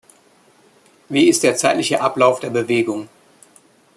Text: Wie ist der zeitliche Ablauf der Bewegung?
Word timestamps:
Wie 1.09 1.29
ist 1.29 1.43
der 1.43 1.57
zeitliche 1.57 2.01
Ablauf 2.01 2.39
der 2.39 2.49
Bewegung? 2.49 3.07